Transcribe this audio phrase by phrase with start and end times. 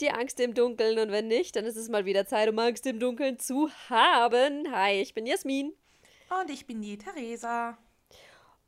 [0.00, 2.86] Dir Angst im Dunkeln und wenn nicht, dann ist es mal wieder Zeit, um Angst
[2.86, 4.72] im Dunkeln zu haben.
[4.72, 5.72] Hi, ich bin Jasmin.
[6.40, 7.76] Und ich bin die Theresa.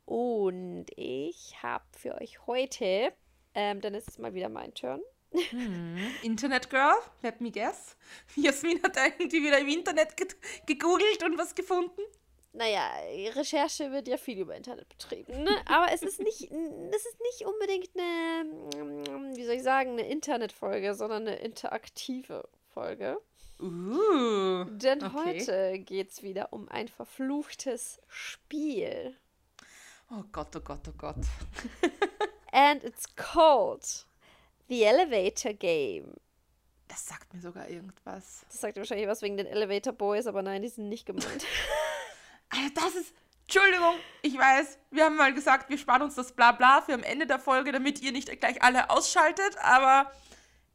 [0.07, 3.13] Und ich habe für euch heute,
[3.55, 5.01] ähm, dann ist es mal wieder mein Turn.
[5.51, 5.99] Hm.
[6.23, 7.97] Internet Girl, let me guess.
[8.35, 10.27] Jasmin hat irgendwie wieder im Internet ge
[10.67, 12.03] gegoogelt und was gefunden
[12.53, 12.91] naja,
[13.35, 15.51] Recherche wird ja viel über Internet betrieben, ne?
[15.67, 20.95] Aber es ist nicht, es ist nicht unbedingt eine, wie soll ich sagen, eine Internetfolge,
[20.95, 23.19] sondern eine interaktive Folge.
[23.61, 25.13] Uh, Denn okay.
[25.15, 29.15] heute geht es wieder um ein verfluchtes Spiel.
[30.11, 31.17] Oh Gott, oh Gott, oh Gott.
[32.53, 34.07] And it's called
[34.69, 36.15] The Elevator Game.
[36.89, 38.45] Das sagt mir sogar irgendwas.
[38.51, 41.47] Das sagt wahrscheinlich was wegen den Elevator Boys, aber nein, die sind nicht gemeint.
[42.51, 43.15] Also das ist.
[43.43, 47.27] Entschuldigung, ich weiß, wir haben mal gesagt, wir sparen uns das Blabla für am Ende
[47.27, 50.13] der Folge, damit ihr nicht gleich alle ausschaltet, aber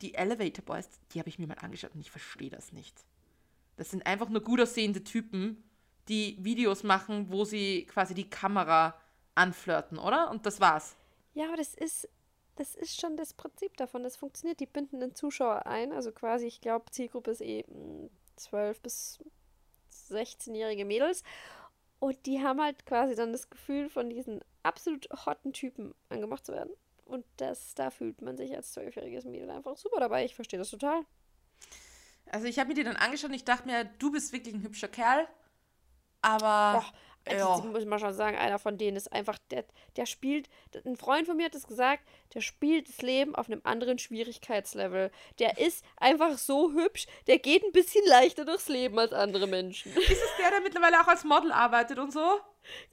[0.01, 3.05] die Elevator Boys, die habe ich mir mal angeschaut und ich verstehe das nicht.
[3.77, 5.63] Das sind einfach nur gut aussehende Typen,
[6.09, 8.99] die Videos machen, wo sie quasi die Kamera
[9.35, 10.29] anflirten, oder?
[10.29, 10.95] Und das war's.
[11.33, 12.09] Ja, aber das ist,
[12.55, 14.03] das ist schon das Prinzip davon.
[14.03, 14.59] Das funktioniert.
[14.59, 15.91] Die binden den Zuschauer ein.
[15.91, 19.19] Also quasi, ich glaube, Zielgruppe ist eben 12 bis
[20.09, 21.23] 16-jährige Mädels.
[22.05, 26.53] Und die haben halt quasi dann das Gefühl, von diesen absolut hotten Typen angemacht zu
[26.53, 26.69] werden.
[27.03, 30.23] Und das, da fühlt man sich als zwölfjähriges Mädel einfach super dabei.
[30.23, 31.03] Ich verstehe das total.
[32.27, 34.61] Also ich habe mir die dann angeschaut und ich dachte mir, du bist wirklich ein
[34.61, 35.27] hübscher Kerl.
[36.21, 36.93] Aber Och,
[37.29, 37.57] ja.
[37.57, 40.49] muss man schon sagen, einer von denen ist einfach, der, der spielt,
[40.85, 45.11] ein Freund von mir hat es gesagt, der spielt das Leben auf einem anderen Schwierigkeitslevel.
[45.39, 49.91] Der ist einfach so hübsch, der geht ein bisschen leichter durchs Leben als andere Menschen.
[49.95, 52.39] Ist es der, der mittlerweile auch als Model arbeitet und so?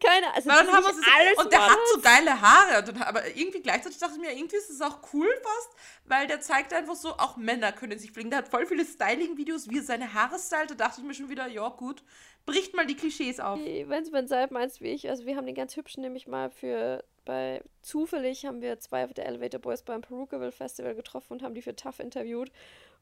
[0.00, 1.76] Keine, also dann haben wir alles Und der Models.
[1.76, 2.84] hat so geile Haare.
[2.84, 5.70] Dann, aber irgendwie gleichzeitig dachte ich mir, irgendwie ist es auch cool fast,
[6.04, 8.30] weil der zeigt einfach so, auch Männer können sich fliegen.
[8.30, 10.70] Der hat voll viele Styling-Videos, wie er seine Haare stylt.
[10.70, 12.02] Da dachte ich mir schon wieder, ja gut,
[12.46, 13.58] bricht mal die Klischees auf.
[13.58, 17.04] Wenn du selber meinst wie ich, also wir haben den ganz hübschen nämlich mal für
[17.24, 21.62] bei zufällig haben wir zwei der Elevator Boys beim Perukaville Festival getroffen und haben die
[21.62, 22.50] für Tough interviewt.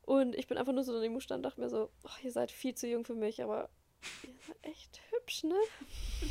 [0.03, 2.51] Und ich bin einfach nur so daneben gestanden und dachte mir so, oh, ihr seid
[2.51, 3.69] viel zu jung für mich, aber
[4.23, 5.55] ihr seid echt hübsch, ne?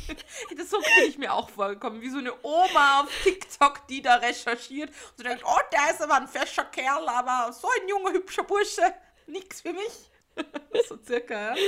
[0.56, 4.16] das so bin ich mir auch vorgekommen, wie so eine Oma auf TikTok, die da
[4.16, 8.12] recherchiert und so denkt, oh, der ist aber ein fescher Kerl, aber so ein junger,
[8.12, 8.94] hübscher Bursche,
[9.26, 10.10] nix für mich.
[10.88, 11.62] so circa, ja.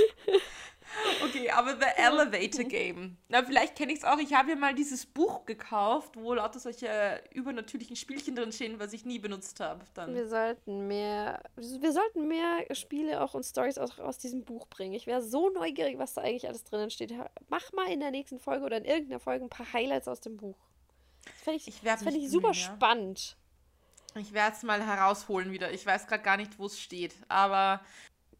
[1.25, 3.17] Okay, aber The Elevator Game.
[3.29, 4.19] Na, vielleicht kenne ich es auch.
[4.19, 8.93] Ich habe ja mal dieses Buch gekauft, wo lauter solche übernatürlichen Spielchen drin stehen, was
[8.93, 9.85] ich nie benutzt habe.
[10.13, 14.95] Wir sollten mehr, wir sollten mehr Spiele auch und Stories aus, aus diesem Buch bringen.
[14.95, 17.15] Ich wäre so neugierig, was da eigentlich alles drinnen steht.
[17.49, 20.37] Mach mal in der nächsten Folge oder in irgendeiner Folge ein paar Highlights aus dem
[20.37, 20.59] Buch.
[21.25, 22.55] Das fände ich, ich, fänd ich super mehr.
[22.55, 23.37] spannend.
[24.15, 25.73] Ich werde es mal herausholen wieder.
[25.73, 27.15] Ich weiß gerade gar nicht, wo es steht.
[27.29, 27.81] Aber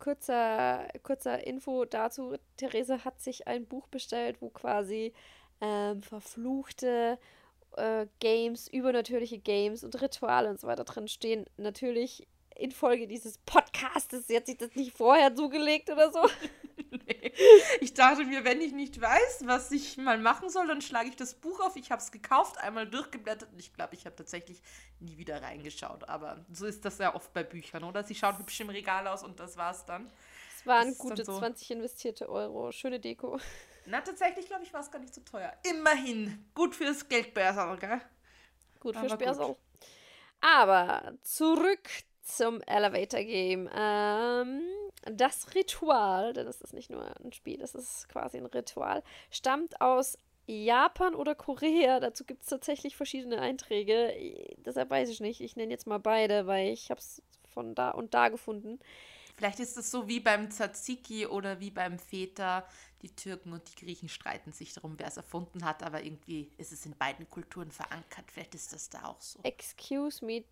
[0.03, 2.35] kurzer, kurzer Info dazu.
[2.57, 5.13] Therese hat sich ein Buch bestellt, wo quasi
[5.61, 7.19] ähm, verfluchte
[7.77, 11.47] äh, Games, übernatürliche Games und Rituale und so weiter drin stehen.
[11.57, 12.27] Natürlich
[12.57, 14.27] infolge dieses Podcastes.
[14.27, 16.21] Sie hat sich das nicht vorher zugelegt oder so.
[16.93, 17.33] nee.
[17.81, 21.17] Ich dachte mir, wenn ich nicht weiß, was ich mal machen soll, dann schlage ich
[21.17, 21.77] das Buch auf.
[21.77, 24.63] Ich habe es gekauft, einmal durchgeblättert und ich glaube, ich habe tatsächlich
[25.01, 26.09] nie wieder reingeschaut.
[26.09, 28.05] Aber so ist das ja oft bei Büchern, oder?
[28.05, 30.11] Sie schauen hübsch im Regal aus und das war's dann.
[30.57, 32.71] Es waren gute so 20 investierte Euro.
[32.73, 33.39] Schöne Deko.
[33.87, 35.53] Na, tatsächlich, glaube ich, war es gar nicht so teuer.
[35.65, 36.49] Immerhin.
[36.55, 38.01] Gut fürs Geldbörsel, gell?
[38.79, 39.57] Gut fürs Börsel.
[40.41, 41.89] Aber zurück
[42.23, 43.69] zum Elevator Game.
[43.75, 44.63] Ähm,
[45.05, 49.81] das Ritual, denn es ist nicht nur ein Spiel, es ist quasi ein Ritual, stammt
[49.81, 52.01] aus Japan oder Korea.
[52.01, 54.13] Dazu gibt es tatsächlich verschiedene Einträge.
[54.59, 55.41] Deshalb weiß ich nicht.
[55.41, 58.81] Ich nenne jetzt mal beide, weil ich habe es von da und da gefunden.
[59.37, 62.67] Vielleicht ist es so wie beim Tzatziki oder wie beim Feta.
[63.03, 66.71] Die Türken und die Griechen streiten sich darum, wer es erfunden hat, aber irgendwie ist
[66.71, 68.31] es in beiden Kulturen verankert.
[68.31, 69.41] Vielleicht ist das da auch so.
[69.43, 70.45] Excuse me,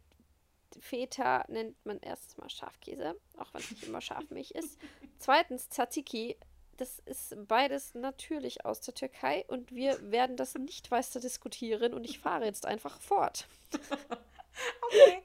[0.78, 4.78] Feta nennt man erstens mal Schafkäse, auch wenn es nicht immer Schafmilch ist.
[5.18, 6.36] Zweitens Tzatziki.
[6.76, 12.04] Das ist beides natürlich aus der Türkei und wir werden das nicht weiter diskutieren und
[12.04, 13.46] ich fahre jetzt einfach fort.
[14.86, 15.22] okay.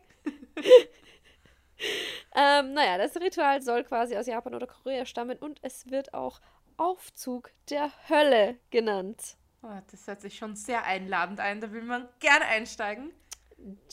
[2.36, 6.42] ähm, naja, das Ritual soll quasi aus Japan oder Korea stammen und es wird auch
[6.76, 9.38] Aufzug der Hölle genannt.
[9.64, 13.12] Oh, das hört sich schon sehr einladend ein, da will man gerne einsteigen.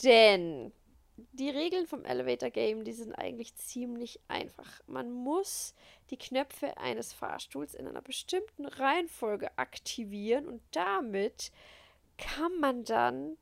[0.03, 0.73] Denn
[1.15, 4.81] die Regeln vom Elevator Game, die sind eigentlich ziemlich einfach.
[4.87, 5.73] Man muss
[6.09, 11.51] die Knöpfe eines Fahrstuhls in einer bestimmten Reihenfolge aktivieren und damit
[12.17, 13.37] kann man dann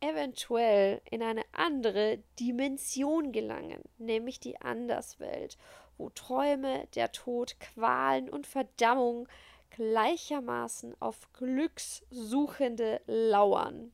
[0.00, 5.56] eventuell in eine andere Dimension gelangen, nämlich die Anderswelt,
[5.98, 9.26] wo Träume, der Tod, Qualen und Verdammung
[9.70, 13.92] gleichermaßen auf Glückssuchende lauern.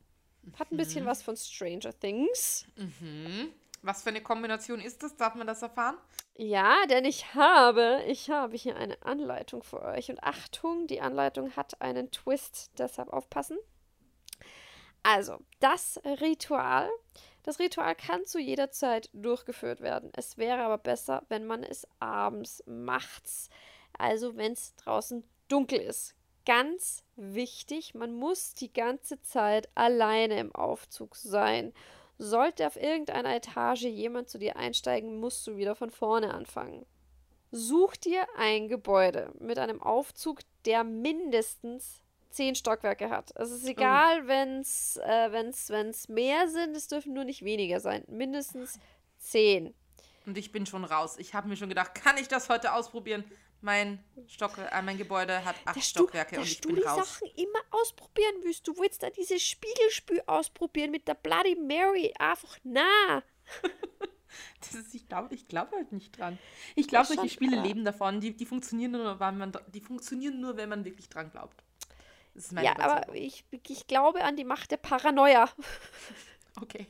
[0.58, 1.08] Hat ein bisschen mhm.
[1.08, 2.66] was von Stranger Things.
[2.76, 3.52] Mhm.
[3.82, 5.16] Was für eine Kombination ist das?
[5.16, 5.96] Darf man das erfahren?
[6.36, 10.08] Ja, denn ich habe, ich habe hier eine Anleitung für euch.
[10.08, 13.58] Und Achtung, die Anleitung hat einen Twist, deshalb aufpassen.
[15.02, 16.88] Also, das Ritual.
[17.42, 20.12] Das Ritual kann zu jeder Zeit durchgeführt werden.
[20.14, 23.24] Es wäre aber besser, wenn man es abends macht.
[23.98, 26.14] Also, wenn es draußen dunkel ist.
[26.44, 31.72] Ganz wichtig, man muss die ganze Zeit alleine im Aufzug sein.
[32.18, 36.84] Sollte auf irgendeiner Etage jemand zu dir einsteigen, musst du wieder von vorne anfangen.
[37.50, 43.30] Such dir ein Gebäude mit einem Aufzug, der mindestens zehn Stockwerke hat.
[43.36, 44.26] Es ist egal, oh.
[44.26, 48.04] wenn es äh, wenn's, wenn's mehr sind, es dürfen nur nicht weniger sein.
[48.08, 48.80] Mindestens
[49.18, 49.74] zehn.
[50.26, 51.16] Und ich bin schon raus.
[51.18, 53.24] Ich habe mir schon gedacht, kann ich das heute ausprobieren?
[53.62, 56.96] Mein, Stock, äh, mein Gebäude hat acht dass Stockwerke du, und ich bin raus.
[56.96, 58.66] Dass du die Sachen immer ausprobieren willst.
[58.66, 62.12] Du willst da dieses Spiegelspül ausprobieren mit der Bloody Mary.
[62.18, 63.22] Einfach na.
[64.60, 66.38] das ist, ich glaube ich glaub halt nicht dran.
[66.74, 67.64] Ich glaube, solche Spiele klar.
[67.64, 68.20] leben davon.
[68.20, 71.62] Die, die, funktionieren nur, wenn man, die funktionieren nur, wenn man wirklich dran glaubt.
[72.34, 75.48] Das ist meine ja, aber ich, ich glaube an die Macht der Paranoia.
[76.60, 76.86] Okay.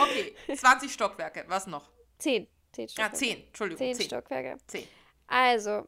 [0.00, 1.44] Okay, 20 Stockwerke.
[1.46, 1.88] Was noch?
[2.18, 2.48] 10.
[2.72, 3.14] 10 Stockwerke.
[3.14, 3.46] Ja, 10.
[3.46, 3.78] Entschuldigung.
[3.78, 4.06] 10, 10.
[4.06, 4.58] Stockwerke.
[4.66, 4.88] 10.
[5.30, 5.86] Also,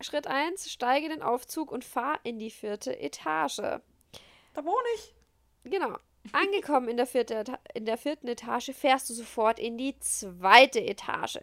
[0.00, 3.58] Schritt 1, steige den Aufzug und fahr in die vierte Etage.
[3.58, 5.14] Da wohne ich.
[5.62, 5.96] Genau.
[6.32, 7.44] Angekommen in der, vierte,
[7.74, 11.38] in der vierten Etage fährst du sofort in die zweite Etage.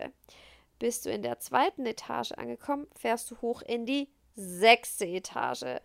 [0.80, 5.80] Bist du in der zweiten Etage angekommen, fährst du hoch in die sechste Etage.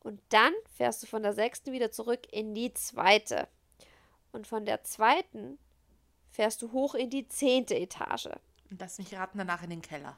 [0.00, 3.48] Und dann fährst du von der sechsten wieder zurück in die zweite.
[4.32, 5.58] Und von der zweiten
[6.30, 8.30] fährst du hoch in die zehnte Etage.
[8.70, 10.16] Und lass mich raten, danach in den Keller.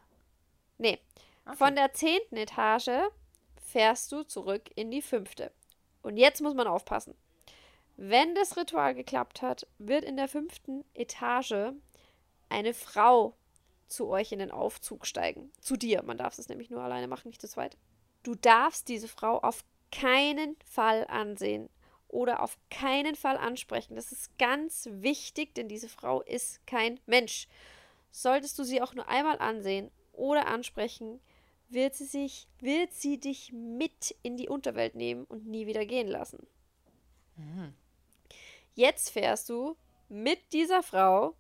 [0.83, 0.99] Nee.
[1.45, 1.57] Okay.
[1.57, 2.91] Von der zehnten Etage
[3.65, 5.53] fährst du zurück in die fünfte.
[6.03, 7.15] Und jetzt muss man aufpassen.
[7.97, 11.73] Wenn das Ritual geklappt hat, wird in der fünften Etage
[12.49, 13.37] eine Frau
[13.87, 15.53] zu euch in den Aufzug steigen.
[15.61, 16.03] Zu dir.
[16.03, 17.77] Man darf es nämlich nur alleine machen, nicht zu zweit.
[18.25, 21.69] Du darfst diese Frau auf keinen Fall ansehen
[22.09, 23.95] oder auf keinen Fall ansprechen.
[23.95, 27.47] Das ist ganz wichtig, denn diese Frau ist kein Mensch.
[28.11, 31.21] Solltest du sie auch nur einmal ansehen oder ansprechen,
[31.69, 36.09] wird sie sich, wird sie dich mit in die Unterwelt nehmen und nie wieder gehen
[36.09, 36.47] lassen.
[37.37, 37.75] Mhm.
[38.75, 39.77] Jetzt fährst du
[40.09, 41.35] mit dieser Frau,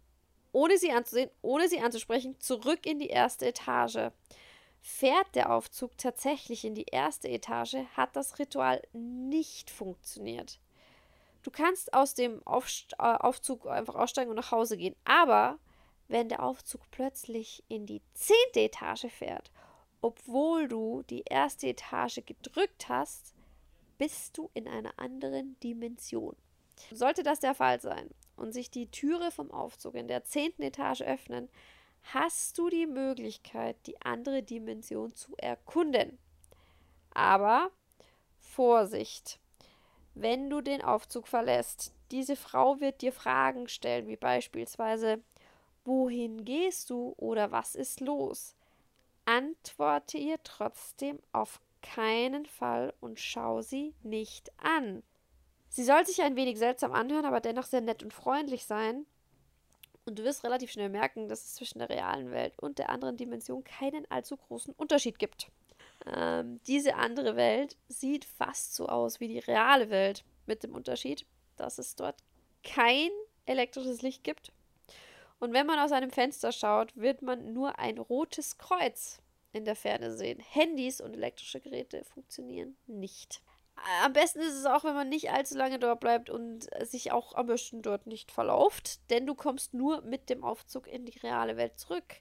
[0.53, 4.11] ohne sie anzusehen, ohne sie anzusprechen, zurück in die erste Etage.
[4.81, 10.59] Fährt der Aufzug tatsächlich in die erste Etage, hat das Ritual nicht funktioniert.
[11.43, 15.59] Du kannst aus dem Aufst äh, Aufzug einfach aussteigen und nach Hause gehen, aber
[16.13, 19.51] wenn der Aufzug plötzlich in die zehnte Etage fährt,
[20.03, 23.35] obwohl du die erste Etage gedrückt hast,
[23.97, 26.37] bist du in einer anderen Dimension.
[26.91, 31.01] Sollte das der Fall sein und sich die Türe vom Aufzug in der zehnten Etage
[31.01, 31.49] öffnen,
[32.03, 36.19] hast du die Möglichkeit, die andere Dimension zu erkunden.
[37.15, 37.71] Aber
[38.39, 39.39] Vorsicht!
[40.15, 45.23] Wenn du den Aufzug verlässt, diese Frau wird dir Fragen stellen, wie beispielsweise,
[45.85, 48.55] wohin gehst du oder was ist los?
[49.25, 55.03] Antworte ihr trotzdem auf keinen Fall und schau sie nicht an.
[55.69, 59.07] Sie soll sich ein wenig seltsam anhören, aber dennoch sehr nett und freundlich sein.
[60.05, 63.17] Und du wirst relativ schnell merken, dass es zwischen der realen Welt und der anderen
[63.17, 65.51] Dimension keinen allzu großen Unterschied gibt.
[66.07, 71.25] Ähm, diese andere Welt sieht fast so aus wie die reale Welt, mit dem Unterschied,
[71.57, 72.17] dass es dort
[72.65, 73.11] kein
[73.47, 74.53] elektrisches Licht gibt
[75.43, 79.19] und wenn man aus einem Fenster schaut, wird man nur ein rotes Kreuz
[79.51, 80.39] in der Ferne sehen.
[80.39, 83.43] Handys und elektrische Geräte funktionieren nicht.
[84.05, 87.35] Am besten ist es auch, wenn man nicht allzu lange dort bleibt und sich auch
[87.35, 91.57] am besten dort nicht verlauft, denn du kommst nur mit dem Aufzug in die reale
[91.57, 92.21] Welt zurück,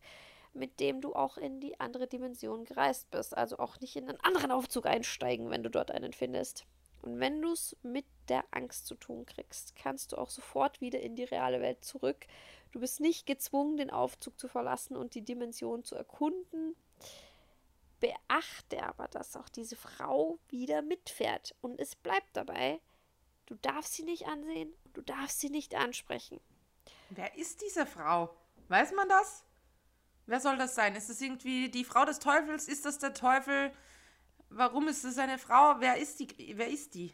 [0.54, 3.38] mit dem du auch in die andere Dimension gereist bist.
[3.38, 6.66] Also auch nicht in einen anderen Aufzug einsteigen, wenn du dort einen findest.
[7.04, 11.00] Und wenn du es mit der Angst zu tun kriegst, kannst du auch sofort wieder
[11.00, 12.28] in die reale Welt zurück
[12.72, 16.76] Du bist nicht gezwungen, den Aufzug zu verlassen und die Dimension zu erkunden.
[18.00, 21.54] Beachte aber, dass auch diese Frau wieder mitfährt.
[21.62, 22.80] Und es bleibt dabei,
[23.46, 26.40] du darfst sie nicht ansehen, du darfst sie nicht ansprechen.
[27.10, 28.36] Wer ist diese Frau?
[28.70, 29.44] Weiß man das?
[30.26, 30.96] Wer soll das sein?
[30.96, 32.68] Ist es irgendwie die Frau des Teufels?
[32.70, 33.74] Ist das der Teufel?
[34.50, 35.76] Warum ist es eine Frau?
[35.80, 36.58] Wer ist die?
[36.58, 37.14] Wer ist die?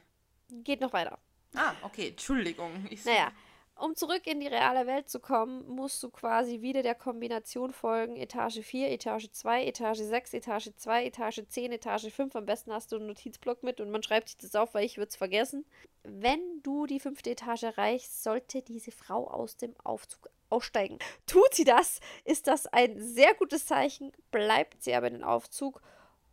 [0.49, 1.17] Geht noch weiter.
[1.55, 2.85] Ah, okay, Entschuldigung.
[2.89, 3.31] Ich naja,
[3.79, 8.15] um zurück in die reale Welt zu kommen, musst du quasi wieder der Kombination folgen:
[8.17, 12.35] Etage 4, Etage 2, Etage 6, Etage 2, Etage 10, Etage 5.
[12.35, 14.97] Am besten hast du einen Notizblock mit und man schreibt sich das auf, weil ich
[14.97, 15.65] würde es vergessen.
[16.03, 20.99] Wenn du die fünfte Etage erreichst, sollte diese Frau aus dem Aufzug aussteigen.
[21.25, 24.11] Tut sie das, ist das ein sehr gutes Zeichen.
[24.31, 25.81] Bleibt sie aber in den Aufzug,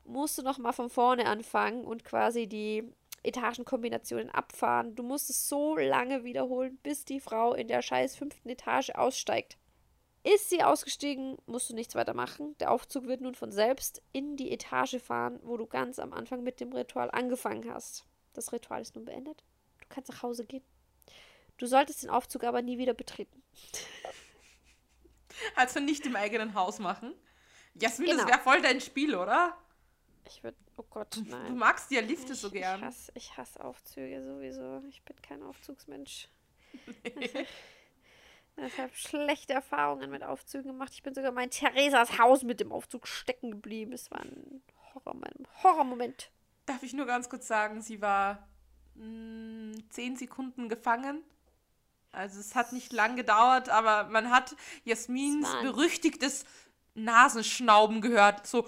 [0.05, 2.93] musst du nochmal von vorne anfangen und quasi die
[3.25, 4.95] Etagenkombinationen abfahren.
[4.95, 9.59] Du musst es so lange wiederholen, bis die Frau in der scheiß fünften Etage aussteigt.
[10.23, 12.57] Ist sie ausgestiegen, musst du nichts weiter machen.
[12.59, 16.43] Der Aufzug wird nun von selbst in die Etage fahren, wo du ganz am Anfang
[16.43, 18.07] mit dem Ritual angefangen hast.
[18.33, 19.45] Das Ritual ist nun beendet.
[19.81, 20.65] Du kannst nach Hause gehen.
[21.59, 23.43] Du solltest den Aufzug aber nie wieder betreten.
[25.57, 27.13] Also nicht im eigenen Haus machen.
[27.75, 28.23] Jasmin, genau.
[28.23, 29.57] das wäre voll dein Spiel, oder?
[30.27, 31.47] Ich würde, oh Gott, nein.
[31.49, 32.81] Du magst ja Lifte ich, so gern.
[32.81, 34.83] Ich hasse, ich hasse Aufzüge sowieso.
[34.89, 36.29] Ich bin kein Aufzugsmensch.
[37.05, 40.93] ich habe schlechte Erfahrungen mit Aufzügen gemacht.
[40.95, 43.93] Ich bin sogar mein Theresas Haus mit dem Aufzug stecken geblieben.
[43.93, 44.63] Es war ein
[44.95, 45.15] Horror,
[45.63, 46.31] Horrormoment.
[46.67, 48.49] Darf ich nur ganz kurz sagen, sie war
[48.95, 51.23] mh, mm, zehn Sekunden gefangen.
[52.13, 54.55] Also es hat nicht lang gedauert, aber man hat
[54.85, 56.45] Jasmins berüchtigtes
[56.95, 58.47] Nasenschnauben gehört.
[58.47, 58.67] So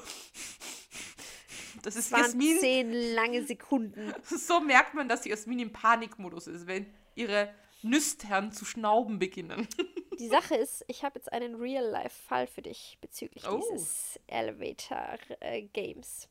[1.83, 2.59] das ist das Jasmin.
[2.61, 4.13] zehn lange Sekunden.
[4.25, 7.53] So merkt man, dass Jasmin im Panikmodus ist, wenn ihre
[7.83, 9.69] Nüstern zu schnauben beginnen.
[10.19, 13.63] Die Sache ist, ich habe jetzt einen Real-Life-Fall für dich bezüglich oh.
[13.73, 16.25] dieses Elevator-Games.
[16.25, 16.29] Äh,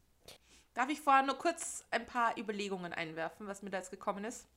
[0.73, 4.47] Darf ich vorher nur kurz ein paar Überlegungen einwerfen, was mir da jetzt gekommen ist?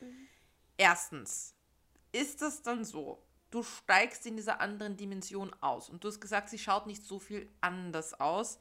[0.00, 0.28] Mhm.
[0.76, 1.54] Erstens,
[2.10, 6.48] ist es dann so, du steigst in dieser anderen Dimension aus und du hast gesagt,
[6.48, 8.58] sie schaut nicht so viel anders aus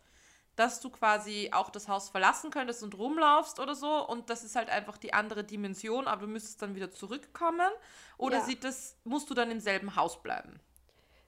[0.55, 4.07] dass du quasi auch das Haus verlassen könntest und rumlaufst oder so.
[4.07, 7.71] Und das ist halt einfach die andere Dimension, aber du müsstest dann wieder zurückkommen.
[8.17, 8.43] Oder ja.
[8.43, 10.59] sieht das, musst du dann im selben Haus bleiben?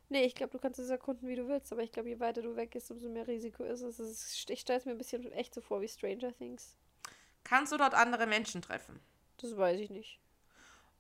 [0.09, 2.41] Nee, ich glaube, du kannst es erkunden, wie du willst, aber ich glaube, je weiter
[2.41, 3.99] du weg gehst, umso mehr Risiko ist es.
[3.99, 6.77] Ist, ich stelle es mir ein bisschen echt so vor wie Stranger Things.
[7.43, 8.99] Kannst du dort andere Menschen treffen?
[9.37, 10.19] Das weiß ich nicht.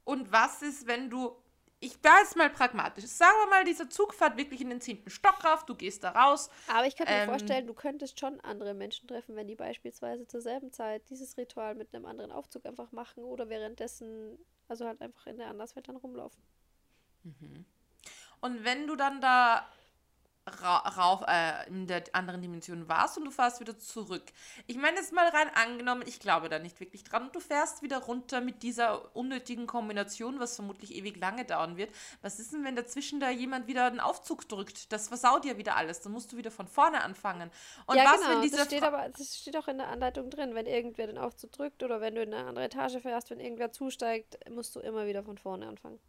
[0.03, 1.35] Und was ist, wenn du
[1.83, 3.05] ich war jetzt mal pragmatisch.
[3.05, 6.11] Sagen wir mal, dieser Zug fährt wirklich in den zehnten Stock rauf, du gehst da
[6.11, 6.49] raus.
[6.67, 10.25] Aber ich kann mir ähm, vorstellen, du könntest schon andere Menschen treffen, wenn die beispielsweise
[10.25, 15.01] zur selben Zeit dieses Ritual mit einem anderen Aufzug einfach machen oder währenddessen, also halt
[15.01, 16.41] einfach in der Anderswelt dann rumlaufen.
[17.23, 17.65] Mhm.
[18.39, 19.67] Und wenn du dann da
[20.45, 24.23] rauf, äh, in der anderen Dimension warst und du fährst wieder zurück.
[24.67, 27.29] Ich meine jetzt mal rein angenommen, ich glaube da nicht wirklich dran.
[27.31, 31.91] Du fährst wieder runter mit dieser unnötigen Kombination, was vermutlich ewig lange dauern wird.
[32.21, 34.91] Was ist denn, wenn dazwischen da jemand wieder einen Aufzug drückt?
[34.91, 36.01] Das versaut ja wieder alles.
[36.01, 37.49] Dann musst du wieder von vorne anfangen.
[37.85, 38.31] Und ja, was, genau.
[38.31, 40.55] wenn dieser das steht aber, das steht auch in der Anleitung drin.
[40.55, 43.71] Wenn irgendwer den Aufzug drückt oder wenn du in eine andere Etage fährst, wenn irgendwer
[43.71, 45.99] zusteigt, musst du immer wieder von vorne anfangen.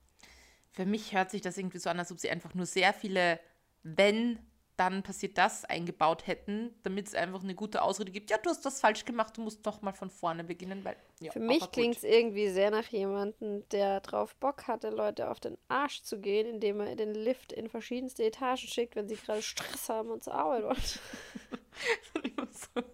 [0.73, 3.39] Für mich hört sich das irgendwie so an, als ob sie einfach nur sehr viele
[3.85, 4.41] wenn
[4.77, 8.31] dann passiert das eingebaut hätten, damit es einfach eine gute Ausrede gibt.
[8.31, 10.85] Ja, du hast das falsch gemacht, du musst doch mal von vorne beginnen.
[10.85, 15.31] Weil, ja, Für mich klingt es irgendwie sehr nach jemandem, der drauf Bock hatte, Leute
[15.31, 19.17] auf den Arsch zu gehen, indem er den Lift in verschiedenste Etagen schickt, wenn sie
[19.17, 20.77] gerade Stress haben und zur Arbeit wollen.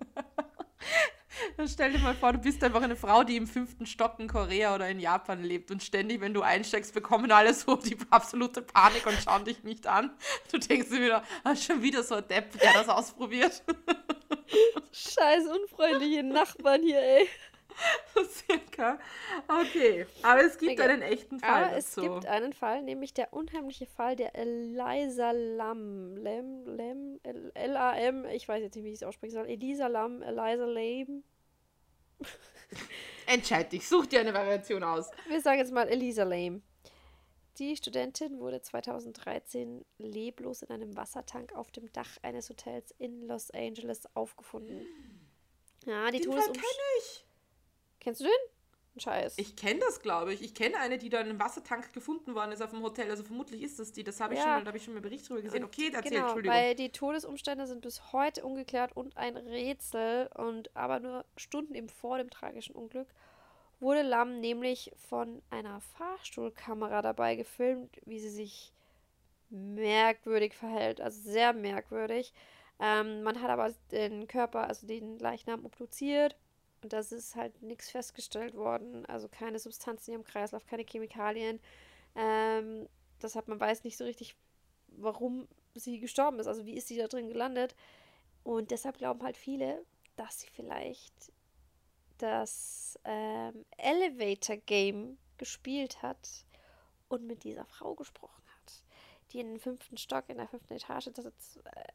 [1.56, 4.28] Dann stell dir mal vor, du bist einfach eine Frau, die im fünften Stock in
[4.28, 8.62] Korea oder in Japan lebt und ständig, wenn du einsteigst, bekommen alle so die absolute
[8.62, 10.11] Panik und schauen dich nicht an.
[10.50, 13.62] Du denkst dir wieder, ah, schon wieder so ein Depp, der das ausprobiert.
[14.92, 17.28] Scheiß unfreundliche Nachbarn hier, ey.
[18.28, 18.99] Circa.
[19.49, 20.82] Okay, aber es gibt okay.
[20.82, 21.64] einen echten Fall.
[21.64, 21.78] Aber dazu.
[21.78, 26.16] es gibt einen Fall, nämlich der unheimliche Fall der Eliza Lam.
[26.16, 27.20] Lam, Lam,
[27.54, 29.47] L-A-M, ich weiß jetzt nicht, wie ich es aussprechen soll.
[29.47, 31.23] Elisa Lam, Eliza Lam.
[33.26, 35.10] Entscheid dich, such dir eine Variation aus.
[35.28, 36.62] Wir sagen jetzt mal Elisa Lame.
[37.58, 43.50] Die Studentin wurde 2013 leblos in einem Wassertank auf dem Dach eines Hotels in Los
[43.50, 44.86] Angeles aufgefunden.
[45.84, 46.66] Ja, die Todesumstände.
[48.00, 48.32] Kennst du den?
[48.97, 49.35] Scheiß.
[49.38, 50.42] Ich kenne das, glaube ich.
[50.42, 53.09] Ich kenne eine, die da in einem Wassertank gefunden worden ist auf dem Hotel.
[53.09, 54.02] Also vermutlich ist das die.
[54.02, 54.59] Das habe ich, ja.
[54.59, 55.64] schon, hab ich schon mal Bericht darüber gesehen.
[55.64, 56.56] Okay, erzähl, genau, Entschuldigung.
[56.56, 60.28] Weil die Todesumstände sind bis heute ungeklärt und ein Rätsel.
[60.35, 63.06] Und aber nur Stunden eben vor dem tragischen Unglück
[63.78, 68.73] wurde Lam nämlich von einer Fahrstuhlkamera dabei gefilmt, wie sie sich
[69.50, 71.00] merkwürdig verhält.
[71.00, 72.32] Also sehr merkwürdig.
[72.78, 76.37] Ähm, man hat aber den Körper, also den Leichnam obduziert
[76.82, 79.04] und das ist halt nichts festgestellt worden.
[79.06, 81.60] Also keine Substanzen im Kreislauf, keine Chemikalien.
[82.14, 82.88] Ähm,
[83.22, 84.37] deshalb man weiß nicht so richtig,
[84.88, 86.46] warum sie gestorben ist.
[86.46, 87.75] Also wie ist sie da drin gelandet.
[88.42, 89.84] Und deshalb glauben halt viele,
[90.16, 91.32] dass sie vielleicht
[92.18, 96.44] das ähm, Elevator Game gespielt hat
[97.08, 98.82] und mit dieser Frau gesprochen hat,
[99.32, 101.08] die in den fünften Stock, in der fünften Etage,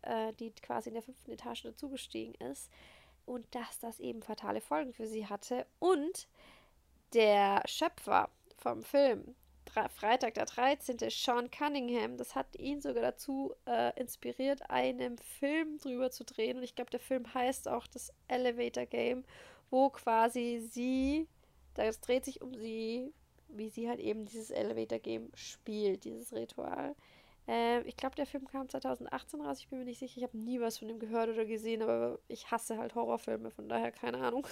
[0.01, 2.72] äh, die quasi in der fünften Etage dazugestiegen ist
[3.25, 5.65] und dass das eben fatale Folgen für sie hatte.
[5.79, 6.27] Und
[7.13, 9.36] der Schöpfer vom Film,
[9.89, 16.12] Freitag der 13., Sean Cunningham, das hat ihn sogar dazu äh, inspiriert, einen Film drüber
[16.12, 16.58] zu drehen.
[16.58, 19.25] Und ich glaube, der Film heißt auch das Elevator Game,
[19.70, 21.27] wo quasi sie,
[21.74, 23.12] das dreht sich um sie,
[23.50, 26.96] wie sie halt eben dieses Elevator Game spielt, dieses Ritual.
[27.48, 30.38] Äh, ich glaube, der Film kam 2018 raus, ich bin mir nicht sicher, ich habe
[30.38, 34.18] nie was von dem gehört oder gesehen, aber ich hasse halt Horrorfilme, von daher keine
[34.18, 34.48] Ahnung.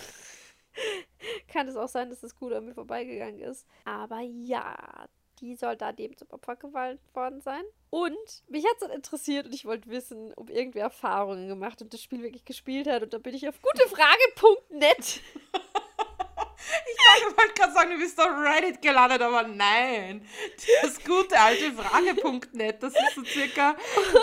[1.48, 3.68] Kann es auch sein, dass das gut an mir vorbeigegangen ist.
[3.86, 5.08] Aber ja,
[5.40, 7.64] die soll da dem zum Opfer gewalt worden sein.
[7.90, 12.02] Und mich hat es interessiert und ich wollte wissen, ob irgendwer Erfahrungen gemacht und das
[12.02, 13.04] Spiel wirklich gespielt hat.
[13.04, 15.22] Und da bin ich auf gutefrage.net
[17.18, 20.28] Ich wollte gerade sagen, du bist auf Reddit gelandet, aber nein.
[20.82, 23.76] Das gute alte Frage.net, das ist so circa,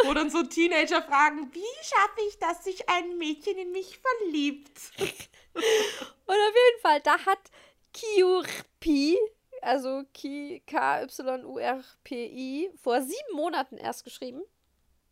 [0.04, 4.78] wo dann so Teenager fragen, wie schaffe ich, dass sich ein Mädchen in mich verliebt?
[5.52, 7.38] Und auf jeden Fall, da hat
[7.92, 9.18] Kyurpi,
[9.62, 11.10] also K-Y-U-R-P-I,
[12.82, 14.42] vor sieben Monaten erst geschrieben.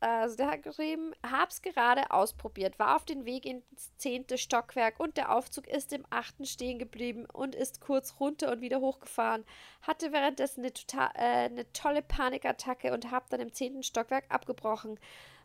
[0.00, 5.16] Also der hat geschrieben, hab's gerade ausprobiert, war auf dem Weg ins zehnte Stockwerk und
[5.16, 9.44] der Aufzug ist im achten stehen geblieben und ist kurz runter und wieder hochgefahren.
[9.82, 15.00] Hatte währenddessen eine, total, äh, eine tolle Panikattacke und hab dann im zehnten Stockwerk abgebrochen.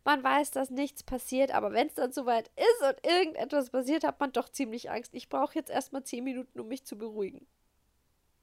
[0.05, 4.19] Man weiß, dass nichts passiert, aber wenn es dann soweit ist und irgendetwas passiert, hat
[4.19, 5.15] man doch ziemlich Angst.
[5.15, 7.47] Ich brauche jetzt erstmal zehn Minuten, um mich zu beruhigen.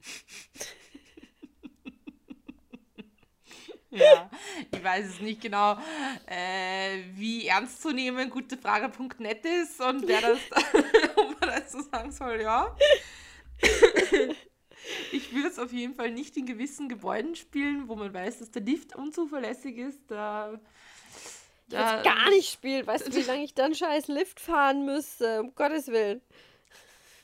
[3.90, 4.30] Ja,
[4.70, 5.76] ich weiß es nicht genau,
[6.26, 10.38] äh, wie ernst zu nehmen gutefrage.net ist und wer das,
[11.16, 12.76] ob man das so sagen soll, ja.
[15.12, 18.52] ich würde es auf jeden Fall nicht in gewissen Gebäuden spielen, wo man weiß, dass
[18.52, 20.08] der Lift unzuverlässig ist.
[20.08, 20.60] Da,
[21.68, 22.86] da ich gar nicht spielen.
[22.86, 25.40] Weißt du, wie lange ich dann scheiß Lift fahren müsste?
[25.40, 26.20] Um Gottes Willen.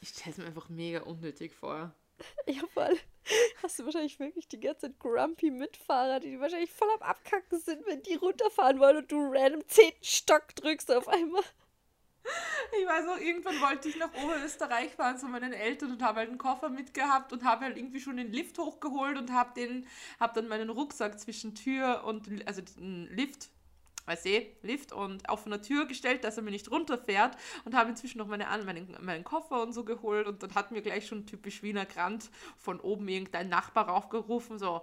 [0.01, 1.95] Ich stelle es mir einfach mega unnötig vor.
[2.47, 2.97] Ja, voll.
[3.63, 7.87] Hast du wahrscheinlich wirklich die ganze Zeit grumpy Mitfahrer, die wahrscheinlich voll am Abkacken sind,
[7.87, 11.43] wenn die runterfahren wollen und du random zehnten Stock drückst auf einmal.
[12.81, 16.29] Ich weiß auch, irgendwann wollte ich nach Oberösterreich fahren zu meinen Eltern und habe halt
[16.29, 19.87] einen Koffer mitgehabt und habe halt irgendwie schon den Lift hochgeholt und habe den,
[20.35, 23.51] dann meinen Rucksack zwischen Tür und, also den Lift
[24.07, 27.91] weiß ich, Lift und auf einer Tür gestellt, dass er mir nicht runterfährt und habe
[27.91, 31.27] inzwischen noch meine, meinen, meinen Koffer und so geholt und dann hat mir gleich schon
[31.27, 34.83] typisch Wiener Grant von oben irgendein Nachbar raufgerufen, so,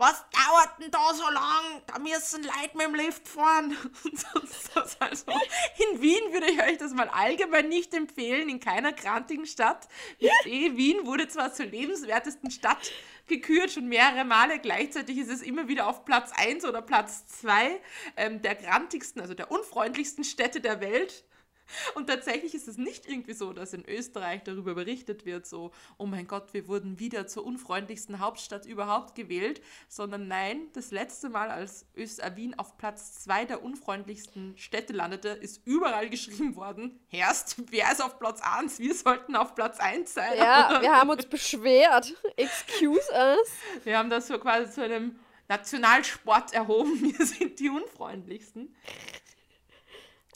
[0.00, 1.82] was dauert denn da so lang?
[1.86, 3.76] Da müssen Leute mit dem Lift fahren.
[4.98, 9.88] also, in Wien würde ich euch das mal allgemein nicht empfehlen, in keiner grantigen Stadt.
[10.18, 12.90] Wisst eh, Wien wurde zwar zur lebenswertesten Stadt
[13.26, 14.58] gekürt, schon mehrere Male.
[14.58, 17.78] Gleichzeitig ist es immer wieder auf Platz 1 oder Platz 2
[18.16, 21.24] ähm, der grantigsten, also der unfreundlichsten Städte der Welt.
[21.94, 26.06] Und tatsächlich ist es nicht irgendwie so, dass in Österreich darüber berichtet wird, so, oh
[26.06, 31.50] mein Gott, wir wurden wieder zur unfreundlichsten Hauptstadt überhaupt gewählt, sondern nein, das letzte Mal,
[31.50, 37.00] als Öst äh, Wien auf Platz zwei der unfreundlichsten Städte landete, ist überall geschrieben worden,
[37.08, 38.78] Herst, wer ist auf Platz 1?
[38.78, 40.36] Wir sollten auf Platz 1 sein.
[40.36, 42.14] Ja, wir haben uns beschwert.
[42.36, 43.84] Excuse us.
[43.84, 47.00] Wir haben das so quasi zu einem Nationalsport erhoben.
[47.18, 48.74] Wir sind die unfreundlichsten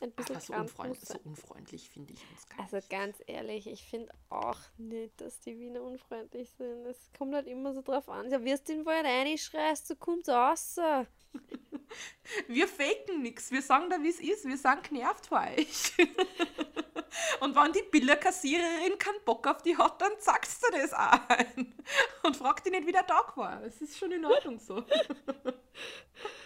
[0.05, 2.90] ein bisschen Ach, so, unfreundlich, so unfreundlich finde ich uns gar Also nicht.
[2.90, 6.87] ganz ehrlich, ich finde auch nicht, dass die Wiener unfreundlich sind.
[6.87, 8.31] Es kommt halt immer so drauf an.
[8.31, 10.77] Ja, wirst du den vorher reinschreist, du kommst raus.
[12.49, 13.51] wir faken nichts.
[13.51, 14.45] Wir sagen da, wie es ist.
[14.45, 15.93] Wir sind genervt vor euch.
[17.40, 21.75] Und wenn die Billerkassiererin keinen Bock auf die hat, dann sagst du das auch ein.
[22.23, 23.62] Und fragt die nicht, wie der Tag war.
[23.62, 24.83] Es ist schon in Ordnung so.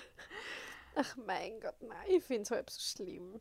[1.01, 3.39] Ach mein Gott, nein, ich finde es halb so schlimm.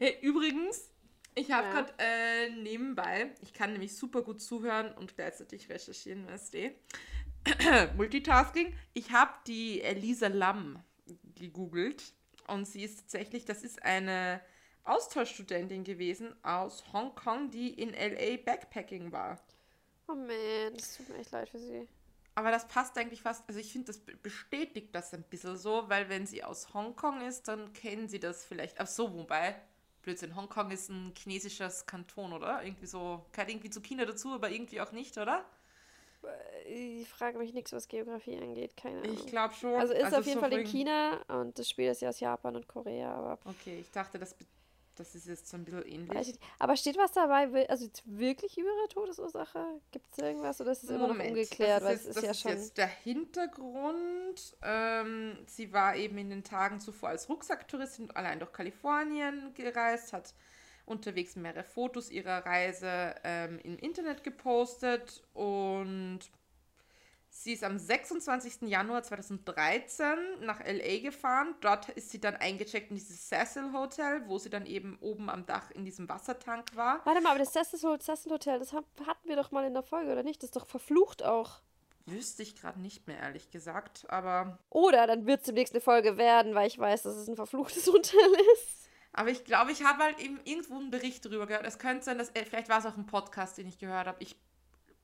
[0.00, 0.90] Hey, übrigens,
[1.36, 1.72] ich habe ja.
[1.72, 6.74] gerade äh, nebenbei, ich kann nämlich super gut zuhören und gleichzeitig recherchieren, weißt du.
[7.96, 8.76] Multitasking.
[8.92, 10.82] Ich habe die Elisa Lam
[11.36, 12.12] gegoogelt
[12.48, 14.40] und sie ist tatsächlich, das ist eine
[14.82, 19.40] Austauschstudentin gewesen aus Hongkong, die in LA Backpacking war.
[20.08, 21.86] Oh man, das tut mir echt leid für sie.
[22.36, 26.10] Aber das passt eigentlich fast, also ich finde, das bestätigt das ein bisschen so, weil
[26.10, 28.78] wenn sie aus Hongkong ist, dann kennen sie das vielleicht.
[28.78, 29.56] Ach so, wobei,
[30.02, 32.62] Blödsinn, Hongkong ist ein chinesisches Kanton, oder?
[32.62, 35.46] Irgendwie so, gehört irgendwie zu China dazu, aber irgendwie auch nicht, oder?
[36.66, 39.14] Ich frage mich nichts, was Geografie angeht, keine Ahnung.
[39.14, 39.74] Ich glaube schon.
[39.74, 42.20] Also ist also auf jeden so Fall in China und das Spiel ist ja aus
[42.20, 43.38] Japan und Korea, aber.
[43.46, 44.36] Okay, ich dachte, das
[44.96, 46.38] das ist jetzt so ein bisschen ähnlich.
[46.58, 49.80] Aber steht was dabei, also wirklich über ihre Todesursache?
[49.90, 51.82] Gibt es irgendwas oder ist es immer noch ungeklärt?
[51.82, 54.56] Das ist, jetzt, das ist, ja jetzt der Hintergrund.
[54.62, 60.34] Ähm, sie war eben in den Tagen zuvor als Rucksacktouristin allein durch Kalifornien gereist, hat
[60.86, 66.20] unterwegs mehrere Fotos ihrer Reise ähm, im Internet gepostet und
[67.38, 68.62] Sie ist am 26.
[68.62, 71.54] Januar 2013 nach LA gefahren.
[71.60, 75.44] Dort ist sie dann eingecheckt in dieses Cecil Hotel, wo sie dann eben oben am
[75.44, 77.04] Dach in diesem Wassertank war.
[77.04, 80.22] Warte mal, aber das Cecil Hotel, das hatten wir doch mal in der Folge, oder
[80.22, 80.42] nicht?
[80.42, 81.60] Das ist doch verflucht auch.
[82.06, 84.58] Wüsste ich gerade nicht mehr, ehrlich gesagt, aber.
[84.70, 87.86] Oder dann wird es demnächst eine Folge werden, weil ich weiß, dass es ein verfluchtes
[87.92, 88.88] Hotel ist.
[89.12, 91.66] Aber ich glaube, ich habe halt eben irgendwo einen Bericht darüber gehört.
[91.66, 92.30] Es könnte sein, dass.
[92.30, 94.22] Äh, vielleicht war es auch ein Podcast, den ich gehört habe.
[94.22, 94.36] Ich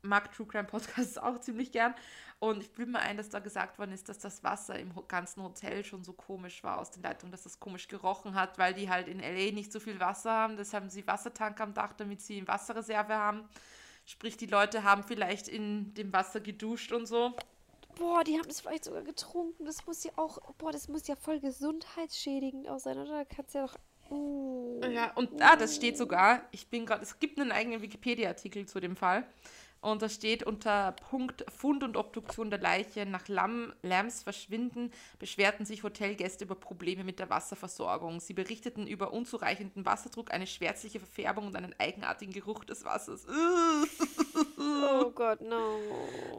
[0.03, 1.95] mag True Crime Podcasts auch ziemlich gern.
[2.38, 5.43] Und ich bilde mir ein, dass da gesagt worden ist, dass das Wasser im ganzen
[5.43, 8.91] Hotel schon so komisch war aus den Leitungen, dass das komisch gerochen hat, weil die
[8.91, 10.57] halt in LA nicht so viel Wasser haben.
[10.57, 13.49] Deshalb haben sie Wassertank am Dach, damit sie Wasserreserve haben.
[14.05, 17.37] Sprich, die Leute haben vielleicht in dem Wasser geduscht und so.
[17.95, 19.65] Boah, die haben das vielleicht sogar getrunken.
[19.65, 23.19] Das muss ja auch, boah, das muss ja voll gesundheitsschädigend auch sein, oder?
[23.19, 23.77] Da kannst ja doch
[24.11, 26.43] Uh, ja, und ah, das steht sogar.
[26.51, 29.27] Ich bin gerade, es gibt einen eigenen Wikipedia-Artikel zu dem Fall.
[29.83, 35.66] Und da steht unter Punkt Fund und Obduktion der Leiche nach Lamm, Lärms Verschwinden beschwerten
[35.66, 38.21] sich Hotelgäste über Probleme mit der Wasserversorgung.
[38.21, 43.27] Sie berichteten über unzureichenden Wasserdruck, eine schwärzliche Verfärbung und einen eigenartigen Geruch des Wassers.
[44.59, 45.81] oh Gott, no.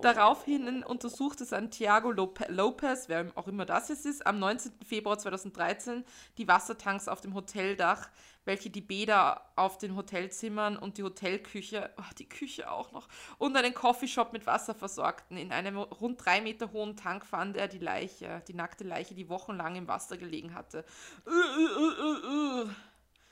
[0.01, 4.71] Daraufhin untersuchte Santiago Lopez, wer auch immer das jetzt ist, am 19.
[4.87, 6.05] Februar 2013
[6.37, 8.09] die Wassertanks auf dem Hoteldach
[8.45, 13.55] welche die Bäder auf den Hotelzimmern und die Hotelküche, oh, die Küche auch noch, und
[13.55, 15.37] einen Coffeeshop mit Wasser versorgten.
[15.37, 19.29] In einem rund drei Meter hohen Tank fand er die Leiche, die nackte Leiche, die
[19.29, 20.85] wochenlang im Wasser gelegen hatte.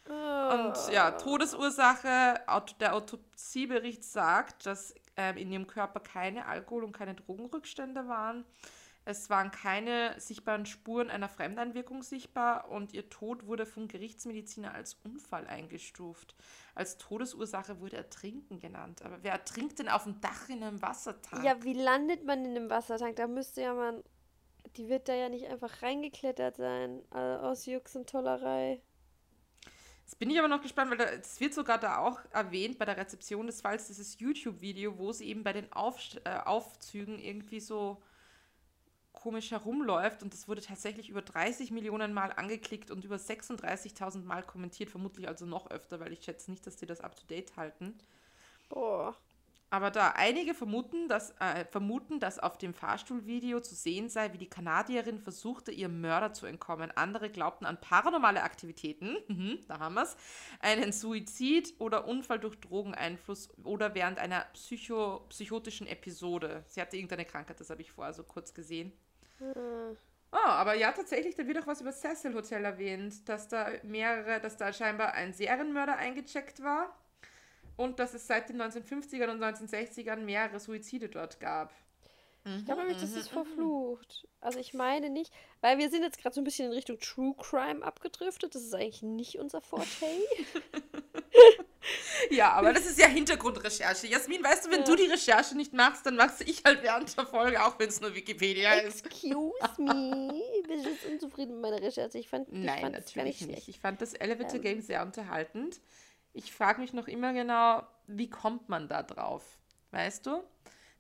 [0.06, 2.42] Und ja, Todesursache,
[2.80, 8.46] der Autopsiebericht sagt, dass ähm, in ihrem Körper keine Alkohol- und keine Drogenrückstände waren.
[9.04, 14.96] Es waren keine sichtbaren Spuren einer Fremdeinwirkung sichtbar und ihr Tod wurde vom Gerichtsmediziner als
[15.04, 16.36] Unfall eingestuft.
[16.76, 19.02] Als Todesursache wurde Ertrinken genannt.
[19.02, 21.44] Aber wer ertrinkt denn auf dem Dach in einem Wassertank?
[21.44, 23.16] Ja, wie landet man in einem Wassertank?
[23.16, 24.04] Da müsste ja man.
[24.78, 28.82] Die wird da ja nicht einfach reingeklettert sein, äh, aus Jux und Tollerei.
[30.04, 32.96] Jetzt bin ich aber noch gespannt, weil es wird sogar da auch erwähnt bei der
[32.96, 38.02] Rezeption des Falls, dieses YouTube-Video, wo sie eben bei den Auf, äh, Aufzügen irgendwie so
[39.22, 44.44] komisch herumläuft und das wurde tatsächlich über 30 Millionen Mal angeklickt und über 36.000 Mal
[44.44, 47.94] kommentiert, vermutlich also noch öfter, weil ich schätze nicht, dass die das up-to-date halten.
[48.70, 49.16] Boah.
[49.74, 54.38] Aber da einige vermuten, dass, äh, vermuten, dass auf dem Fahrstuhlvideo zu sehen sei, wie
[54.38, 56.92] die Kanadierin versuchte, ihrem Mörder zu entkommen.
[56.92, 60.18] Andere glaubten an paranormale Aktivitäten, mhm, da haben wir es,
[60.60, 66.66] einen Suizid oder Unfall durch Drogeneinfluss oder während einer psycho psychotischen Episode.
[66.68, 68.92] Sie hatte irgendeine Krankheit, das habe ich vorher so kurz gesehen.
[69.42, 69.98] Mhm.
[70.34, 74.40] Oh, aber ja, tatsächlich, da wird auch was über Cecil Hotel erwähnt, dass da mehrere,
[74.40, 76.98] dass da scheinbar ein Serienmörder eingecheckt war
[77.78, 81.74] und dass es seit den 1950ern und 1960ern mehrere Suizide dort gab.
[82.44, 84.28] Ich glaube nämlich, das ist mhm, mhm, verflucht.
[84.40, 87.36] Also ich meine nicht, weil wir sind jetzt gerade so ein bisschen in Richtung True
[87.38, 88.56] Crime abgedriftet.
[88.56, 89.88] Das ist eigentlich nicht unser Forte.
[92.32, 94.08] ja, aber das ist ja Hintergrundrecherche.
[94.08, 94.86] Jasmin, weißt du, wenn ja.
[94.86, 98.02] du die Recherche nicht machst, dann machst ich halt während der Folge, auch wenn es
[98.02, 99.06] nur Wikipedia ist.
[99.06, 100.42] Excuse me.
[100.68, 102.18] Bist du jetzt unzufrieden mit meiner Recherche?
[102.18, 103.68] Ich fand, ich Nein, natürlich nicht.
[103.68, 104.62] Ich fand das Elevator ähm.
[104.62, 105.80] Game sehr unterhaltend.
[106.34, 109.44] Ich frage mich noch immer genau, wie kommt man da drauf?
[109.92, 110.42] Weißt du?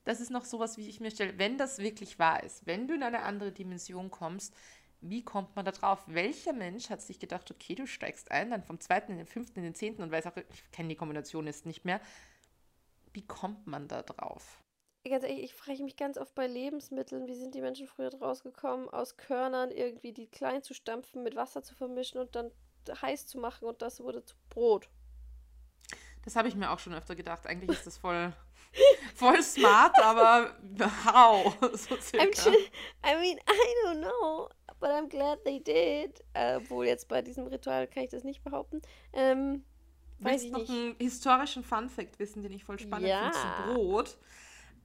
[0.03, 2.95] Das ist noch sowas, wie ich mir stelle, wenn das wirklich wahr ist, wenn du
[2.95, 4.55] in eine andere Dimension kommst,
[5.01, 6.03] wie kommt man da drauf?
[6.07, 9.59] Welcher Mensch hat sich gedacht, okay, du steigst ein, dann vom zweiten in den fünften
[9.59, 11.99] in den zehnten und weiß auch, ich kenne die Kombination jetzt nicht mehr.
[13.13, 14.61] Wie kommt man da drauf?
[15.03, 18.43] Ganz ehrlich, ich frage mich ganz oft bei Lebensmitteln, wie sind die Menschen früher draus
[18.43, 22.51] gekommen, aus Körnern irgendwie die klein zu stampfen, mit Wasser zu vermischen und dann
[23.01, 24.89] heiß zu machen und das wurde zu Brot.
[26.23, 27.47] Das habe ich mir auch schon öfter gedacht.
[27.47, 28.31] Eigentlich ist das voll,
[29.15, 30.55] voll smart, aber
[31.05, 31.55] how?
[31.77, 32.51] So circa.
[33.03, 36.23] I mean, I don't know, but I'm glad they did.
[36.33, 38.81] Obwohl jetzt bei diesem Ritual kann ich das nicht behaupten.
[39.13, 39.63] Ähm,
[40.19, 40.69] weiß ich noch nicht.
[40.69, 43.31] einen historischen Fun-Fact wissen, den ich voll spannend ja.
[43.31, 44.17] finde zum Brot?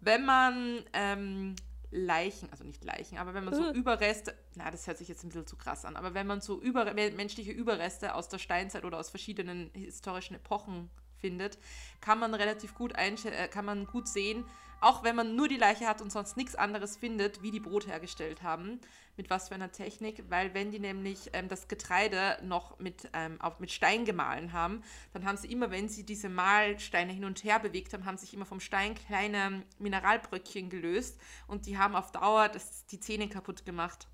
[0.00, 1.56] Wenn man ähm,
[1.90, 5.28] Leichen, also nicht Leichen, aber wenn man so Überreste, na, das hört sich jetzt ein
[5.28, 8.98] bisschen zu krass an, aber wenn man so über, menschliche Überreste aus der Steinzeit oder
[8.98, 10.90] aus verschiedenen historischen Epochen
[11.26, 11.58] findet,
[12.00, 14.44] kann man relativ gut äh, kann man gut sehen,
[14.80, 17.88] auch wenn man nur die Leiche hat und sonst nichts anderes findet, wie die Brot
[17.88, 18.80] hergestellt haben,
[19.16, 23.40] mit was für einer Technik, weil wenn die nämlich ähm, das Getreide noch mit, ähm,
[23.40, 27.42] auf, mit Stein gemahlen haben, dann haben sie immer, wenn sie diese Mahlsteine hin und
[27.42, 32.12] her bewegt haben, haben sich immer vom Stein kleine Mineralbröckchen gelöst und die haben auf
[32.12, 34.06] Dauer das, die Zähne kaputt gemacht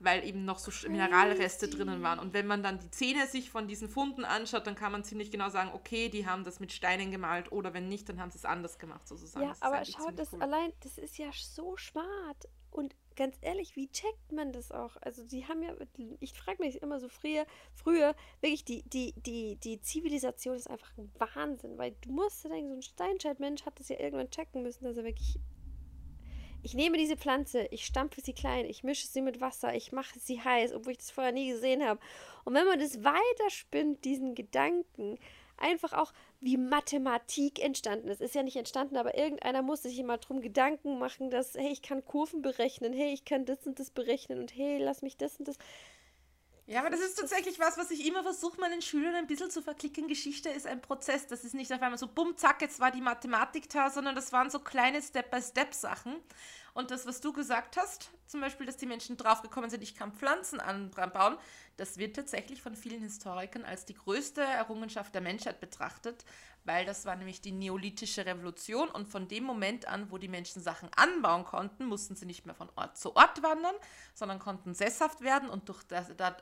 [0.00, 2.18] weil eben noch so Mineralreste drinnen waren.
[2.18, 5.30] Und wenn man dann die Zähne sich von diesen Funden anschaut, dann kann man ziemlich
[5.30, 8.38] genau sagen, okay, die haben das mit Steinen gemalt oder wenn nicht, dann haben sie
[8.38, 9.46] es anders gemacht, sozusagen.
[9.46, 10.42] Ja, aber schau, das cool.
[10.42, 12.48] allein, das ist ja so smart.
[12.70, 14.96] Und ganz ehrlich, wie checkt man das auch?
[15.02, 15.74] Also sie haben ja,
[16.20, 20.90] ich frage mich immer so früher, früher, wirklich, die, die, die, die Zivilisation ist einfach
[20.96, 24.84] ein Wahnsinn, weil du musst denken, so ein Steinscheidmensch hat das ja irgendwann checken müssen,
[24.84, 25.38] dass er wirklich
[26.62, 30.18] ich nehme diese Pflanze, ich stampfe sie klein, ich mische sie mit Wasser, ich mache
[30.18, 32.00] sie heiß, obwohl ich das vorher nie gesehen habe.
[32.44, 35.18] Und wenn man das weiterspinnt, diesen Gedanken,
[35.60, 38.20] einfach auch wie Mathematik entstanden ist.
[38.20, 41.82] Ist ja nicht entstanden, aber irgendeiner musste sich immer drum Gedanken machen, dass, hey, ich
[41.82, 45.36] kann Kurven berechnen, hey, ich kann das und das berechnen und hey, lass mich das
[45.36, 45.58] und das.
[46.70, 49.60] Ja, aber das ist tatsächlich was, was ich immer versuche, meinen Schülern ein bisschen zu
[49.60, 50.06] verklicken.
[50.06, 51.26] Geschichte ist ein Prozess.
[51.26, 54.32] Das ist nicht auf einmal so, bumm, zack, jetzt war die Mathematik da, sondern das
[54.32, 56.14] waren so kleine Step-by-Step-Sachen.
[56.74, 60.12] Und das, was du gesagt hast, zum Beispiel, dass die Menschen draufgekommen sind, ich kann
[60.12, 61.36] Pflanzen anbauen,
[61.76, 66.24] das wird tatsächlich von vielen Historikern als die größte Errungenschaft der Menschheit betrachtet,
[66.64, 70.62] weil das war nämlich die neolithische Revolution und von dem Moment an, wo die Menschen
[70.62, 73.74] Sachen anbauen konnten, mussten sie nicht mehr von Ort zu Ort wandern,
[74.14, 76.36] sondern konnten sesshaft werden und durch das, da,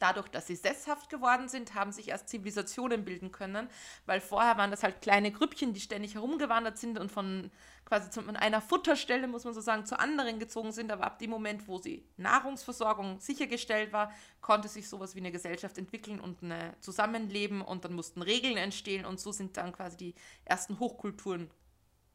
[0.00, 3.68] dadurch, dass sie sesshaft geworden sind, haben sich erst Zivilisationen bilden können,
[4.06, 7.50] weil vorher waren das halt kleine Grüppchen, die ständig herumgewandert sind und von
[7.84, 10.92] quasi zu einer Futterstelle, muss man so sagen, zu anderen gezogen sind.
[10.92, 15.76] Aber ab dem Moment, wo sie Nahrungsversorgung sichergestellt war, konnte sich sowas wie eine Gesellschaft
[15.76, 20.14] entwickeln und ein Zusammenleben und dann mussten Regeln entstehen und so sind dann quasi die
[20.44, 21.50] ersten Hochkulturen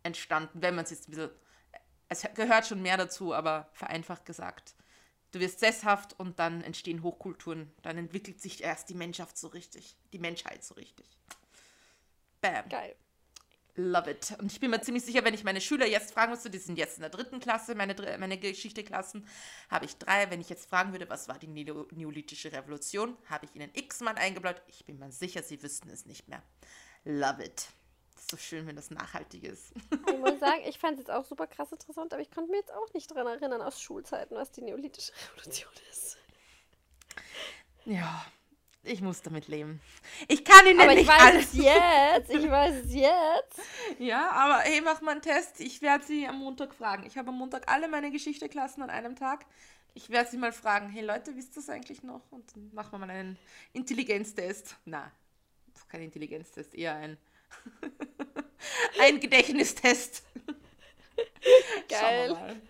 [0.04, 1.30] entstanden, wenn man es jetzt ein bisschen,
[2.08, 4.76] es gehört schon mehr dazu, aber vereinfacht gesagt.
[5.36, 7.70] Du wirst sesshaft und dann entstehen Hochkulturen.
[7.82, 9.98] Dann entwickelt sich erst die Menschheit so richtig.
[10.14, 11.06] Die Menschheit so richtig.
[12.40, 12.70] Bam.
[12.70, 12.96] Geil.
[13.76, 14.34] Love it.
[14.40, 16.78] Und ich bin mir ziemlich sicher, wenn ich meine Schüler jetzt fragen müsste, die sind
[16.78, 19.28] jetzt in der dritten Klasse, meine, meine Geschichteklassen,
[19.70, 20.32] habe ich drei.
[20.32, 24.62] Wenn ich jetzt fragen würde, was war die Neolithische Revolution, habe ich ihnen x-mal eingebläut.
[24.68, 26.44] Ich bin mir sicher, sie wüssten es nicht mehr.
[27.04, 27.68] Love it.
[28.16, 29.74] Das ist so schön, wenn das nachhaltig ist.
[29.92, 32.58] Ich muss sagen, ich fand es jetzt auch super krass interessant, aber ich konnte mir
[32.58, 36.18] jetzt auch nicht daran erinnern aus Schulzeiten, was die Neolithische Revolution ist.
[37.86, 38.26] Ja,
[38.84, 39.82] ich muss damit leben.
[40.28, 41.54] Ich kann ihn aber nicht ich weiß alles.
[41.54, 42.30] es jetzt.
[42.32, 43.60] Ich weiß es jetzt.
[44.00, 45.60] Ja, aber hey, mach mal einen Test.
[45.60, 47.06] Ich werde sie am Montag fragen.
[47.06, 49.46] Ich habe am Montag alle meine Geschichteklassen an einem Tag.
[49.94, 52.22] Ich werde sie mal fragen, hey Leute, wisst ihr das eigentlich noch?
[52.32, 53.38] Und dann machen wir mal einen
[53.74, 54.76] Intelligenztest.
[54.86, 55.12] Na,
[55.88, 57.18] kein Intelligenztest, eher ein,
[59.00, 60.24] ein Gedächtnistest.
[61.90, 62.62] Geil.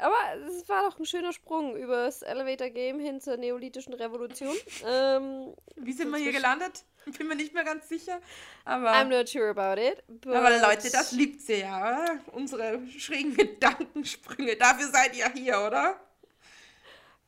[0.00, 0.14] Aber
[0.46, 4.56] es war doch ein schöner Sprung über das Elevator Game hin zur neolithischen Revolution.
[4.86, 6.84] Ähm, Wie sind wir hier gelandet?
[7.18, 8.20] Bin mir nicht mehr ganz sicher.
[8.64, 10.02] Aber, I'm not sure about it.
[10.26, 12.20] aber Leute, das liebt sie ja, oder?
[12.32, 14.56] Unsere schrägen Gedankensprünge.
[14.56, 15.98] Dafür seid ihr hier, oder?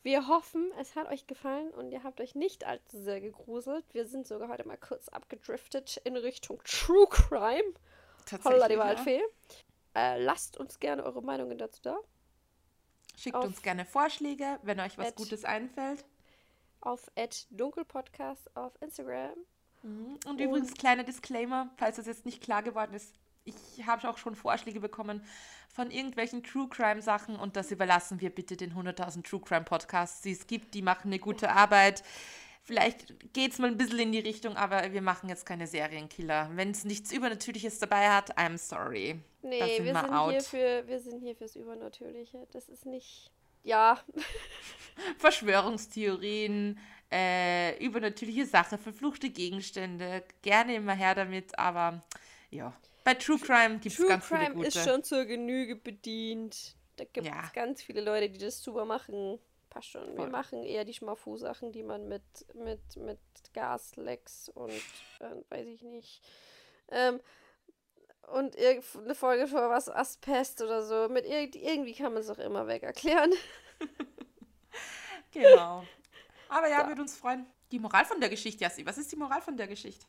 [0.03, 3.85] Wir hoffen, es hat euch gefallen und ihr habt euch nicht allzu sehr gegruselt.
[3.93, 7.75] Wir sind sogar heute mal kurz abgedriftet in Richtung True Crime.
[8.25, 8.45] Tatsächlich.
[8.45, 9.23] Holla die Waldfee.
[9.95, 10.15] Ja.
[10.15, 11.99] Äh, lasst uns gerne eure Meinungen dazu da.
[13.17, 16.05] Schickt auf uns gerne Vorschläge, wenn euch was Gutes einfällt.
[16.81, 17.11] Auf
[17.51, 19.37] dunkelpodcast auf Instagram.
[19.83, 20.15] Mhm.
[20.15, 23.15] Und, Und übrigens, kleiner Disclaimer, falls das jetzt nicht klar geworden ist,
[23.77, 25.23] ich habe auch schon Vorschläge bekommen
[25.73, 30.21] von irgendwelchen True Crime Sachen und das überlassen wir bitte den 100.000 True Crime Podcasts,
[30.23, 30.75] die es gibt.
[30.75, 32.03] Die machen eine gute Arbeit.
[32.63, 36.51] Vielleicht geht es mal ein bisschen in die Richtung, aber wir machen jetzt keine Serienkiller.
[36.55, 39.21] Wenn es nichts Übernatürliches dabei hat, I'm sorry.
[39.43, 40.31] Nee, sind wir, sind out.
[40.31, 42.47] hier für, wir sind hier fürs Übernatürliche.
[42.53, 43.31] Das ist nicht.
[43.63, 43.99] Ja.
[45.19, 46.79] Verschwörungstheorien,
[47.11, 50.23] äh, übernatürliche Sachen, verfluchte Gegenstände.
[50.43, 52.03] Gerne immer her damit, aber
[52.51, 52.75] ja.
[53.05, 54.69] Bei True Crime gibt es ganz Crime viele gute.
[54.69, 56.77] True Crime ist schon zur Genüge bedient.
[56.97, 57.51] Da gibt es ja.
[57.55, 59.39] ganz viele Leute, die das super machen
[59.71, 60.05] passt schon.
[60.17, 60.27] Voll.
[60.27, 62.23] Wir machen eher die Schmafu-Sachen, die man mit,
[62.55, 63.19] mit, mit
[63.55, 66.23] Gaslecks und äh, weiß ich nicht.
[66.91, 67.21] Ähm,
[68.33, 71.09] und eine Folge vor was Asbest oder so.
[71.09, 73.33] Mit irg irgendwie kann man es auch immer weg erklären.
[75.33, 75.85] genau.
[76.49, 76.89] Aber ja, so.
[76.89, 77.47] würde uns freuen.
[77.73, 78.85] Die Moral von der Geschichte, Jassi.
[78.85, 80.05] Was ist die Moral von der Geschichte?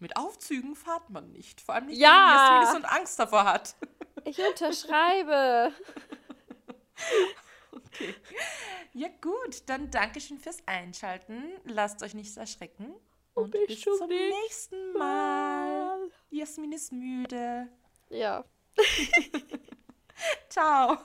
[0.00, 1.60] Mit Aufzügen fahrt man nicht.
[1.60, 2.60] Vor allem nicht, ja.
[2.60, 3.74] wenn man und Angst davor hat.
[4.24, 5.72] Ich unterschreibe.
[7.72, 8.14] okay.
[8.92, 11.42] Ja gut, dann Dankeschön fürs Einschalten.
[11.64, 12.94] Lasst euch nicht erschrecken.
[13.34, 15.98] Und bis, bis zum nächsten Mal.
[15.98, 16.10] Mal.
[16.30, 17.68] Jasmin ist müde.
[18.10, 18.44] Ja.
[20.48, 20.98] Ciao.